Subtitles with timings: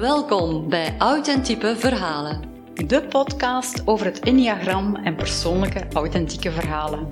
[0.00, 2.42] Welkom bij Authentieke Verhalen.
[2.86, 7.06] De podcast over het Enneagram en persoonlijke authentieke verhalen.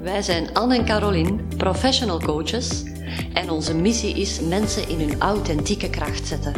[0.00, 2.82] Wij zijn Anne en Caroline, professional coaches,
[3.32, 6.54] en onze missie is mensen in hun authentieke kracht zetten.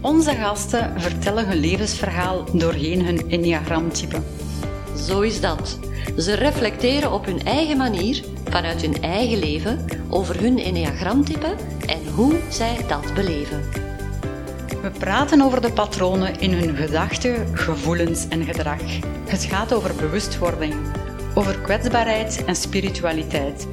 [0.00, 4.22] Onze gasten vertellen hun levensverhaal doorheen hun Enneagramtype.
[4.96, 5.78] Zo is dat.
[6.16, 11.54] Ze reflecteren op hun eigen manier, vanuit hun eigen leven, over hun Enneagramtype
[11.86, 13.85] en hoe zij dat beleven.
[14.86, 18.80] We praten over de patronen in hun gedachten, gevoelens en gedrag.
[19.28, 20.74] Het gaat over bewustwording,
[21.34, 23.66] over kwetsbaarheid en spiritualiteit.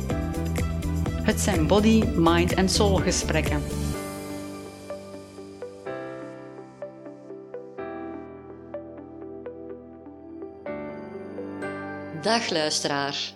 [1.23, 3.63] Het zijn body, mind en soul gesprekken.
[12.21, 13.33] Dag luisteraar.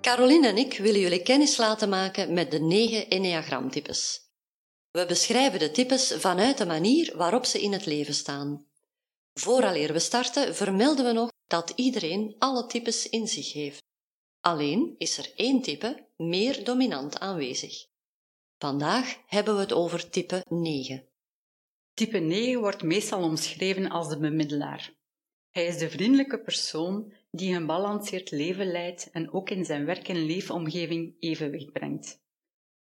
[0.00, 4.27] Caroline en ik willen jullie kennis laten maken met de negen Enneagramtypes.
[4.90, 8.66] We beschrijven de types vanuit de manier waarop ze in het leven staan.
[9.32, 13.82] Vooraleer we starten vermelden we nog dat iedereen alle types in zich heeft.
[14.40, 17.86] Alleen is er één type meer dominant aanwezig.
[18.58, 21.08] Vandaag hebben we het over type 9.
[21.94, 24.96] Type 9 wordt meestal omschreven als de bemiddelaar.
[25.50, 30.08] Hij is de vriendelijke persoon die een gebalanceerd leven leidt en ook in zijn werk-
[30.08, 32.20] en leefomgeving evenwicht brengt.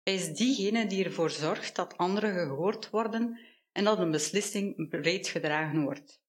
[0.03, 3.41] Hij is diegene die ervoor zorgt dat anderen gehoord worden
[3.72, 6.20] en dat een beslissing breed gedragen wordt.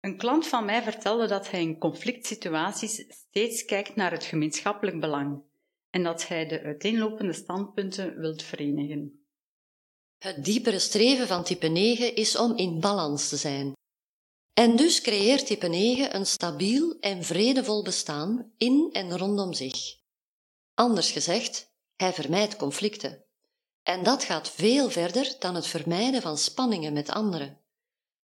[0.00, 5.00] Een klant van mij vertelde dat hij in conflict situaties steeds kijkt naar het gemeenschappelijk
[5.00, 5.42] belang
[5.90, 9.26] en dat hij de uiteenlopende standpunten wilt verenigen.
[10.18, 13.72] Het diepere streven van type 9 is om in balans te zijn.
[14.52, 19.96] En dus creëert type 9 een stabiel en vredevol bestaan in en rondom zich.
[20.74, 23.24] Anders gezegd, hij vermijdt conflicten.
[23.82, 27.58] En dat gaat veel verder dan het vermijden van spanningen met anderen.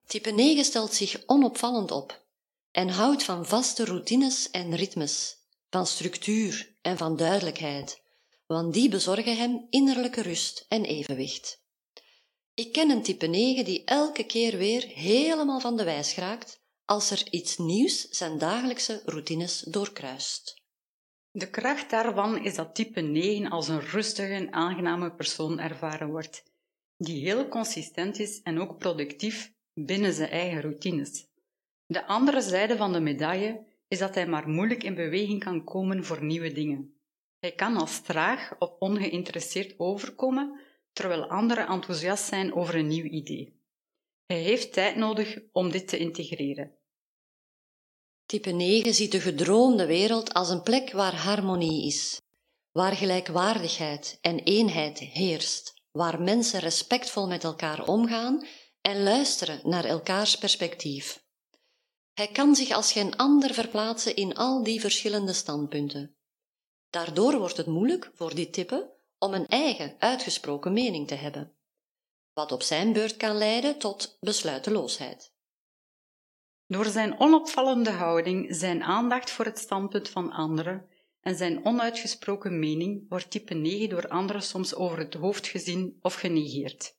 [0.07, 2.23] Type 9 stelt zich onopvallend op
[2.71, 5.37] en houdt van vaste routines en ritmes,
[5.71, 8.01] van structuur en van duidelijkheid,
[8.47, 11.63] want die bezorgen hem innerlijke rust en evenwicht.
[12.55, 17.11] Ik ken een type 9 die elke keer weer helemaal van de wijs raakt als
[17.11, 20.63] er iets nieuws zijn dagelijkse routines doorkruist.
[21.37, 26.45] De kracht daarvan is dat type 9 als een rustige en aangename persoon ervaren wordt,
[26.97, 31.27] die heel consistent is en ook productief binnen zijn eigen routines.
[31.87, 36.05] De andere zijde van de medaille is dat hij maar moeilijk in beweging kan komen
[36.05, 36.95] voor nieuwe dingen.
[37.39, 40.61] Hij kan als traag of ongeïnteresseerd overkomen,
[40.93, 43.61] terwijl anderen enthousiast zijn over een nieuw idee.
[44.27, 46.73] Hij heeft tijd nodig om dit te integreren.
[48.35, 52.21] Type 9 ziet de gedroomde wereld als een plek waar harmonie is,
[52.73, 58.47] waar gelijkwaardigheid en eenheid heerst, waar mensen respectvol met elkaar omgaan
[58.81, 61.25] en luisteren naar elkaars perspectief.
[62.15, 66.17] Hij kan zich als geen ander verplaatsen in al die verschillende standpunten.
[66.91, 71.57] Daardoor wordt het moeilijk voor dit type om een eigen uitgesproken mening te hebben,
[72.33, 75.34] wat op zijn beurt kan leiden tot besluiteloosheid.
[76.67, 80.89] Door zijn onopvallende houding, zijn aandacht voor het standpunt van anderen
[81.21, 86.15] en zijn onuitgesproken mening wordt type 9 door anderen soms over het hoofd gezien of
[86.15, 86.97] genegeerd.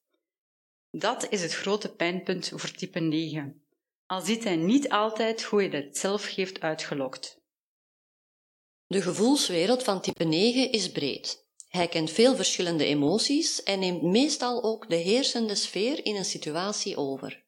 [0.92, 3.64] Dat is het grote pijnpunt voor type 9.
[4.06, 7.42] Al ziet hij niet altijd hoe hij het zelf heeft uitgelokt.
[8.88, 11.46] De gevoelswereld van type 9 is breed.
[11.68, 16.98] Hij kent veel verschillende emoties en neemt meestal ook de heersende sfeer in een situatie
[16.98, 17.45] over.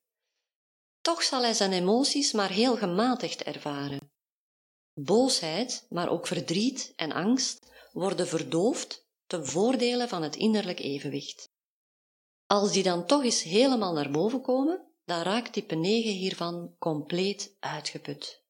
[1.08, 4.12] Toch zal hij zijn emoties maar heel gematigd ervaren.
[4.94, 11.52] Boosheid, maar ook verdriet en angst worden verdoofd ten voordele van het innerlijk evenwicht.
[12.46, 17.56] Als die dan toch eens helemaal naar boven komen, dan raakt type 9 hiervan compleet
[17.60, 18.44] uitgeput.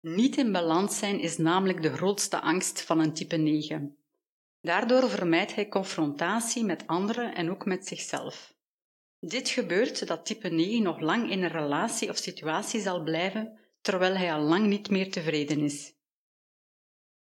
[0.00, 3.96] Niet in balans zijn is namelijk de grootste angst van een type 9.
[4.60, 8.51] Daardoor vermijdt hij confrontatie met anderen en ook met zichzelf.
[9.24, 14.16] Dit gebeurt zodat type 9 nog lang in een relatie of situatie zal blijven, terwijl
[14.16, 15.92] hij al lang niet meer tevreden is.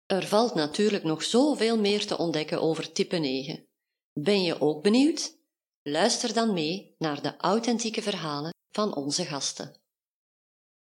[0.05, 3.67] Er valt natuurlijk nog zoveel meer te ontdekken over type 9.
[4.13, 5.37] Ben je ook benieuwd?
[5.81, 9.79] Luister dan mee naar de authentieke verhalen van onze gasten.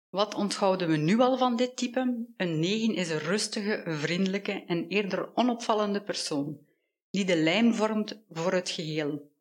[0.09, 2.25] Wat onthouden we nu al van dit type?
[2.37, 6.59] Een 9 is een rustige, vriendelijke en eerder onopvallende persoon,
[7.09, 9.35] die de lijm vormt voor het geheel.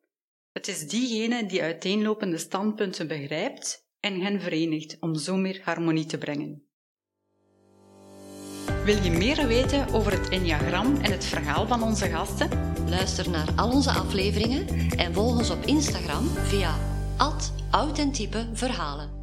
[0.57, 6.17] Het is diegene die uiteenlopende standpunten begrijpt en hen verenigt om zo meer harmonie te
[6.17, 6.63] brengen.
[8.83, 12.49] Wil je meer weten over het Enneagram en het verhaal van onze gasten?
[12.89, 14.67] Luister naar al onze afleveringen
[14.97, 16.75] en volg ons op Instagram via
[17.71, 19.16] authentiepe verhalen.